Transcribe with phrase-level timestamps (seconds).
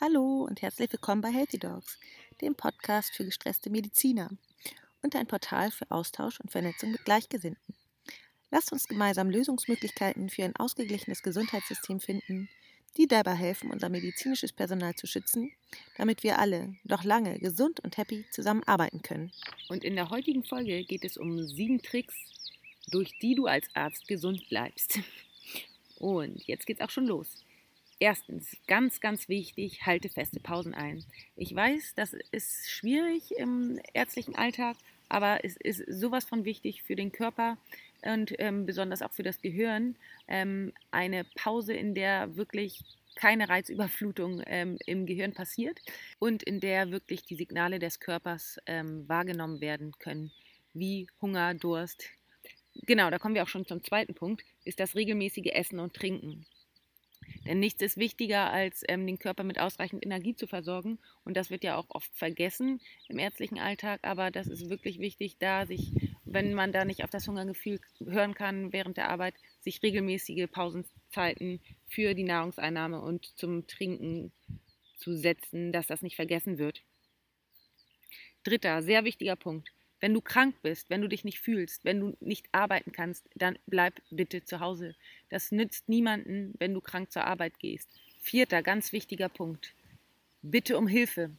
[0.00, 1.98] Hallo und herzlich willkommen bei Healthy Dogs,
[2.40, 4.30] dem Podcast für gestresste Mediziner
[5.02, 7.74] und ein Portal für Austausch und Vernetzung mit Gleichgesinnten.
[8.52, 12.48] Lasst uns gemeinsam Lösungsmöglichkeiten für ein ausgeglichenes Gesundheitssystem finden,
[12.96, 15.50] die dabei helfen, unser medizinisches Personal zu schützen,
[15.96, 19.32] damit wir alle noch lange gesund und happy zusammenarbeiten können.
[19.68, 22.14] Und in der heutigen Folge geht es um sieben Tricks,
[22.92, 25.00] durch die du als Arzt gesund bleibst.
[25.98, 27.26] Und jetzt geht's auch schon los.
[28.00, 31.04] Erstens, ganz, ganz wichtig, halte feste Pausen ein.
[31.34, 34.76] Ich weiß, das ist schwierig im ärztlichen Alltag,
[35.08, 37.58] aber es ist sowas von wichtig für den Körper
[38.02, 39.96] und ähm, besonders auch für das Gehirn.
[40.28, 42.84] Ähm, eine Pause, in der wirklich
[43.16, 45.80] keine Reizüberflutung ähm, im Gehirn passiert
[46.20, 50.30] und in der wirklich die Signale des Körpers ähm, wahrgenommen werden können,
[50.72, 52.04] wie Hunger, Durst.
[52.86, 56.46] Genau, da kommen wir auch schon zum zweiten Punkt, ist das regelmäßige Essen und Trinken.
[57.46, 60.98] Denn nichts ist wichtiger, als ähm, den Körper mit ausreichend Energie zu versorgen.
[61.24, 64.00] Und das wird ja auch oft vergessen im ärztlichen Alltag.
[64.02, 65.92] Aber das ist wirklich wichtig, da sich,
[66.24, 71.60] wenn man da nicht auf das Hungergefühl hören kann während der Arbeit, sich regelmäßige Pausenzeiten
[71.86, 74.32] für die Nahrungseinnahme und zum Trinken
[74.96, 76.82] zu setzen, dass das nicht vergessen wird.
[78.44, 79.70] Dritter, sehr wichtiger Punkt.
[80.00, 83.58] Wenn du krank bist, wenn du dich nicht fühlst, wenn du nicht arbeiten kannst, dann
[83.66, 84.94] bleib bitte zu Hause.
[85.28, 87.88] Das nützt niemanden, wenn du krank zur Arbeit gehst.
[88.20, 89.74] Vierter, ganz wichtiger Punkt.
[90.42, 91.30] Bitte um Hilfe.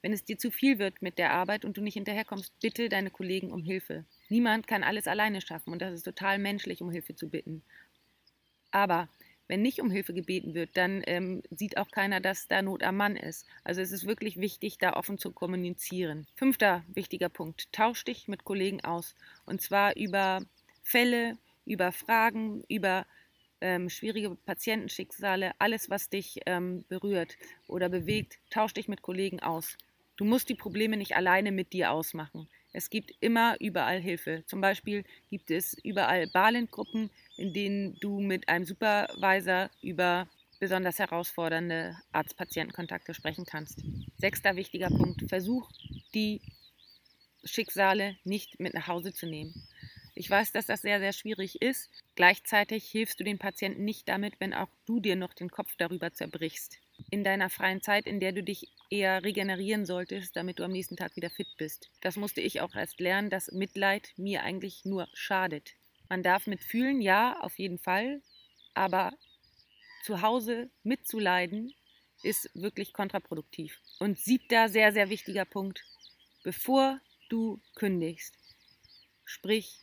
[0.00, 3.10] Wenn es dir zu viel wird mit der Arbeit und du nicht hinterherkommst, bitte deine
[3.10, 4.04] Kollegen um Hilfe.
[4.28, 7.62] Niemand kann alles alleine schaffen und das ist total menschlich, um Hilfe zu bitten.
[8.70, 9.08] Aber
[9.48, 12.96] wenn nicht um Hilfe gebeten wird, dann ähm, sieht auch keiner, dass da Not am
[12.96, 13.46] Mann ist.
[13.64, 16.26] Also es ist wirklich wichtig, da offen zu kommunizieren.
[16.34, 17.72] Fünfter wichtiger Punkt.
[17.72, 19.14] Tausch dich mit Kollegen aus.
[19.44, 20.42] Und zwar über
[20.82, 23.06] Fälle, über Fragen, über
[23.60, 27.36] ähm, schwierige Patientenschicksale, alles, was dich ähm, berührt
[27.68, 28.38] oder bewegt.
[28.50, 29.76] Tausch dich mit Kollegen aus.
[30.16, 32.48] Du musst die Probleme nicht alleine mit dir ausmachen.
[32.72, 34.44] Es gibt immer überall Hilfe.
[34.46, 41.96] Zum Beispiel gibt es überall Balint-Gruppen, in denen du mit einem Supervisor über besonders herausfordernde
[42.12, 43.82] Arzt-Patienten-Kontakte sprechen kannst.
[44.18, 45.28] Sechster wichtiger Punkt.
[45.28, 45.70] Versuch,
[46.14, 46.40] die
[47.44, 49.68] Schicksale nicht mit nach Hause zu nehmen.
[50.14, 51.90] Ich weiß, dass das sehr, sehr schwierig ist.
[52.14, 56.12] Gleichzeitig hilfst du den Patienten nicht damit, wenn auch du dir noch den Kopf darüber
[56.12, 56.78] zerbrichst
[57.10, 60.96] in deiner freien Zeit, in der du dich eher regenerieren solltest, damit du am nächsten
[60.96, 61.90] Tag wieder fit bist.
[62.00, 65.74] Das musste ich auch erst lernen, dass Mitleid mir eigentlich nur schadet.
[66.08, 68.22] Man darf mitfühlen, ja, auf jeden Fall,
[68.74, 69.12] aber
[70.04, 71.74] zu Hause mitzuleiden
[72.22, 73.80] ist wirklich kontraproduktiv.
[73.98, 75.82] Und siebter sehr, sehr wichtiger Punkt,
[76.44, 78.34] bevor du kündigst,
[79.24, 79.80] sprich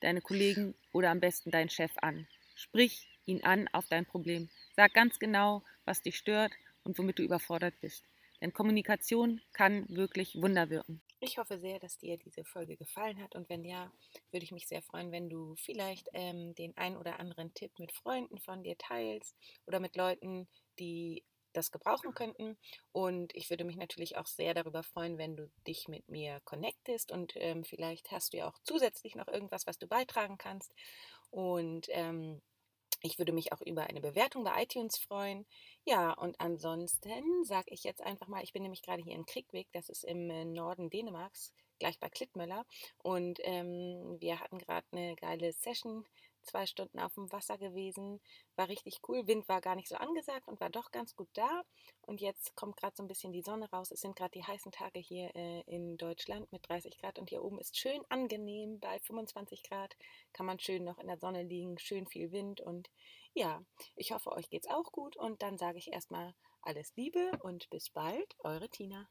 [0.00, 2.28] deine Kollegen oder am besten deinen Chef an.
[2.54, 4.48] Sprich ihn an auf dein Problem.
[4.76, 6.52] Sag ganz genau, was dich stört
[6.84, 8.04] und womit du überfordert bist.
[8.40, 11.00] Denn Kommunikation kann wirklich Wunder wirken.
[11.24, 13.90] Ich hoffe sehr, dass dir diese Folge gefallen hat und wenn ja,
[14.30, 17.92] würde ich mich sehr freuen, wenn du vielleicht ähm, den ein oder anderen Tipp mit
[17.92, 20.46] Freunden von dir teilst oder mit Leuten,
[20.78, 21.24] die
[21.54, 22.58] das gebrauchen könnten.
[22.92, 27.10] Und ich würde mich natürlich auch sehr darüber freuen, wenn du dich mit mir connectest
[27.10, 30.74] und ähm, vielleicht hast du ja auch zusätzlich noch irgendwas, was du beitragen kannst.
[31.30, 32.42] Und ähm,
[33.04, 35.44] ich würde mich auch über eine Bewertung bei iTunes freuen.
[35.84, 39.68] Ja, und ansonsten sage ich jetzt einfach mal, ich bin nämlich gerade hier in Kriegweg,
[39.72, 42.64] das ist im äh, Norden Dänemarks, gleich bei Klittmöller.
[43.02, 46.06] Und ähm, wir hatten gerade eine geile Session
[46.44, 48.20] zwei Stunden auf dem Wasser gewesen.
[48.56, 49.26] War richtig cool.
[49.26, 51.64] Wind war gar nicht so angesagt und war doch ganz gut da.
[52.02, 53.90] Und jetzt kommt gerade so ein bisschen die Sonne raus.
[53.90, 57.42] Es sind gerade die heißen Tage hier äh, in Deutschland mit 30 Grad und hier
[57.42, 58.78] oben ist schön angenehm.
[58.80, 59.96] Bei 25 Grad
[60.32, 62.60] kann man schön noch in der Sonne liegen, schön viel Wind.
[62.60, 62.90] Und
[63.34, 63.62] ja,
[63.96, 65.16] ich hoffe, euch geht's auch gut.
[65.16, 69.08] Und dann sage ich erstmal alles Liebe und bis bald, eure Tina.